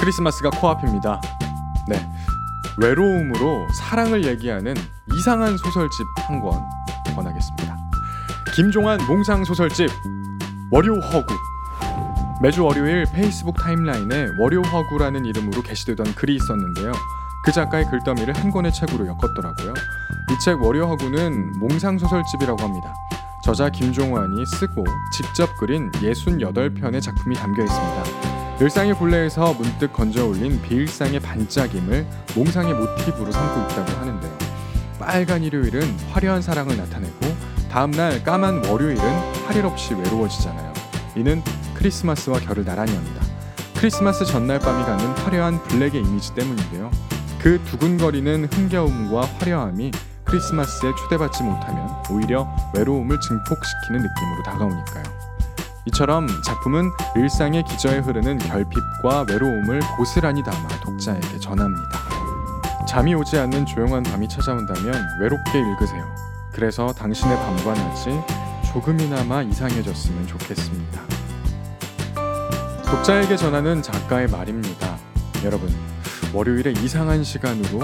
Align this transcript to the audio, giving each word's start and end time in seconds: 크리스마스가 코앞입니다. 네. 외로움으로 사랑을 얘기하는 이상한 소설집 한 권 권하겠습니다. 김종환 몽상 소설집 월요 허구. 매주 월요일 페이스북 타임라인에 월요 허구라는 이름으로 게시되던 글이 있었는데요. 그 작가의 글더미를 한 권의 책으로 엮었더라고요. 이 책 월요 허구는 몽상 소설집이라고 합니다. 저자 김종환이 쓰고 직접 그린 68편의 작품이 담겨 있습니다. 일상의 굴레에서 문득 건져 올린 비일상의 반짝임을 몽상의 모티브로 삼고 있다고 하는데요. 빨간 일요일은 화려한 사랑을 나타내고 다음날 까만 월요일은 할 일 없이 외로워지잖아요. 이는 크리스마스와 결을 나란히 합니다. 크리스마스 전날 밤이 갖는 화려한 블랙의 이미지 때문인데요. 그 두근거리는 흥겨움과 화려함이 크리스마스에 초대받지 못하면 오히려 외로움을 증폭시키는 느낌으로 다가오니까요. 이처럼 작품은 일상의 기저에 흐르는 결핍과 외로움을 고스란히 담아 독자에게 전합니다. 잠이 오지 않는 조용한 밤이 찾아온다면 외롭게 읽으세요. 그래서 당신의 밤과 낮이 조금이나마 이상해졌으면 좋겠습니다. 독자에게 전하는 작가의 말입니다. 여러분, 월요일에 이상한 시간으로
크리스마스가 0.00 0.50
코앞입니다. 0.50 1.20
네. 1.88 2.10
외로움으로 2.78 3.66
사랑을 3.74 4.24
얘기하는 4.24 4.74
이상한 5.14 5.56
소설집 5.58 6.06
한 6.26 6.40
권 6.40 6.62
권하겠습니다. 7.14 7.76
김종환 8.54 8.98
몽상 9.06 9.44
소설집 9.44 9.90
월요 10.70 10.94
허구. 11.00 11.34
매주 12.40 12.64
월요일 12.64 13.04
페이스북 13.12 13.56
타임라인에 13.56 14.28
월요 14.38 14.62
허구라는 14.62 15.26
이름으로 15.26 15.60
게시되던 15.62 16.14
글이 16.14 16.36
있었는데요. 16.36 16.92
그 17.44 17.52
작가의 17.52 17.86
글더미를 17.86 18.34
한 18.34 18.50
권의 18.50 18.72
책으로 18.72 19.06
엮었더라고요. 19.06 19.74
이 20.30 20.44
책 20.44 20.62
월요 20.62 20.86
허구는 20.86 21.58
몽상 21.58 21.98
소설집이라고 21.98 22.62
합니다. 22.62 22.94
저자 23.44 23.68
김종환이 23.68 24.46
쓰고 24.46 24.84
직접 25.12 25.54
그린 25.58 25.90
68편의 25.92 27.02
작품이 27.02 27.34
담겨 27.34 27.62
있습니다. 27.64 28.29
일상의 28.60 28.94
굴레에서 28.94 29.54
문득 29.54 29.92
건져 29.92 30.26
올린 30.26 30.60
비일상의 30.60 31.20
반짝임을 31.20 32.06
몽상의 32.36 32.74
모티브로 32.74 33.32
삼고 33.32 33.72
있다고 33.72 33.92
하는데요. 34.00 34.38
빨간 34.98 35.42
일요일은 35.42 35.82
화려한 36.10 36.42
사랑을 36.42 36.76
나타내고 36.76 37.20
다음날 37.70 38.22
까만 38.22 38.66
월요일은 38.66 39.02
할 39.46 39.56
일 39.56 39.64
없이 39.64 39.94
외로워지잖아요. 39.94 40.72
이는 41.16 41.42
크리스마스와 41.74 42.38
결을 42.38 42.64
나란히 42.64 42.94
합니다. 42.94 43.20
크리스마스 43.76 44.24
전날 44.24 44.58
밤이 44.60 44.84
갖는 44.84 45.06
화려한 45.24 45.62
블랙의 45.64 46.02
이미지 46.02 46.34
때문인데요. 46.34 46.90
그 47.40 47.60
두근거리는 47.64 48.44
흥겨움과 48.52 49.22
화려함이 49.38 49.90
크리스마스에 50.24 50.92
초대받지 50.96 51.42
못하면 51.42 51.88
오히려 52.10 52.46
외로움을 52.74 53.18
증폭시키는 53.20 54.02
느낌으로 54.02 54.42
다가오니까요. 54.44 55.39
이처럼 55.86 56.26
작품은 56.42 56.90
일상의 57.16 57.64
기저에 57.64 57.98
흐르는 57.98 58.38
결핍과 58.38 59.24
외로움을 59.28 59.80
고스란히 59.96 60.42
담아 60.42 60.68
독자에게 60.80 61.38
전합니다. 61.38 61.98
잠이 62.86 63.14
오지 63.14 63.38
않는 63.38 63.66
조용한 63.66 64.02
밤이 64.02 64.28
찾아온다면 64.28 64.94
외롭게 65.20 65.58
읽으세요. 65.58 66.04
그래서 66.52 66.92
당신의 66.92 67.36
밤과 67.36 67.74
낮이 67.74 68.10
조금이나마 68.72 69.42
이상해졌으면 69.42 70.26
좋겠습니다. 70.26 71.00
독자에게 72.84 73.36
전하는 73.36 73.82
작가의 73.82 74.28
말입니다. 74.28 74.98
여러분, 75.44 75.72
월요일에 76.34 76.72
이상한 76.72 77.24
시간으로 77.24 77.80